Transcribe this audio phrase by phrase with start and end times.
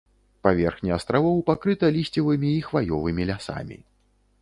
[0.45, 3.83] Паверхня астравоў пакрыта лісцевымі і хваёвымі лясамі.